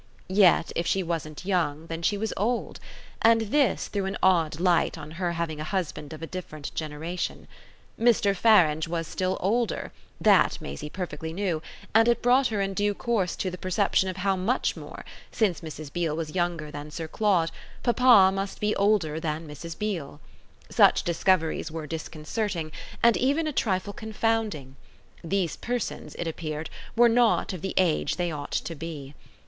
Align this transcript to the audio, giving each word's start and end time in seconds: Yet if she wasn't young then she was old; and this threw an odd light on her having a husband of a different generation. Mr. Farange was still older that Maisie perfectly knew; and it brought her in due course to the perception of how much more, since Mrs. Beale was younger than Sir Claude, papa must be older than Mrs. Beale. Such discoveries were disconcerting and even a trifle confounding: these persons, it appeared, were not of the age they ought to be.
Yet 0.29 0.71
if 0.75 0.87
she 0.87 1.03
wasn't 1.03 1.45
young 1.45 1.85
then 1.85 2.01
she 2.01 2.17
was 2.17 2.33
old; 2.35 2.79
and 3.21 3.41
this 3.41 3.87
threw 3.87 4.05
an 4.05 4.17
odd 4.23 4.59
light 4.59 4.97
on 4.97 5.11
her 5.11 5.33
having 5.33 5.59
a 5.59 5.63
husband 5.63 6.11
of 6.11 6.23
a 6.23 6.25
different 6.25 6.73
generation. 6.73 7.47
Mr. 7.99 8.35
Farange 8.35 8.87
was 8.87 9.05
still 9.05 9.37
older 9.39 9.91
that 10.19 10.59
Maisie 10.59 10.89
perfectly 10.89 11.31
knew; 11.33 11.61
and 11.93 12.07
it 12.07 12.23
brought 12.23 12.47
her 12.47 12.61
in 12.61 12.73
due 12.73 12.95
course 12.95 13.35
to 13.35 13.51
the 13.51 13.59
perception 13.59 14.09
of 14.09 14.17
how 14.17 14.35
much 14.35 14.75
more, 14.75 15.05
since 15.31 15.61
Mrs. 15.61 15.93
Beale 15.93 16.15
was 16.15 16.33
younger 16.33 16.71
than 16.71 16.89
Sir 16.89 17.07
Claude, 17.07 17.51
papa 17.83 18.31
must 18.33 18.59
be 18.59 18.75
older 18.77 19.19
than 19.19 19.47
Mrs. 19.47 19.77
Beale. 19.77 20.19
Such 20.71 21.03
discoveries 21.03 21.69
were 21.71 21.85
disconcerting 21.85 22.71
and 23.03 23.15
even 23.17 23.45
a 23.45 23.53
trifle 23.53 23.93
confounding: 23.93 24.77
these 25.23 25.55
persons, 25.57 26.15
it 26.15 26.27
appeared, 26.27 26.71
were 26.95 27.07
not 27.07 27.53
of 27.53 27.61
the 27.61 27.75
age 27.77 28.15
they 28.15 28.31
ought 28.31 28.49
to 28.51 28.73
be. 28.75 29.13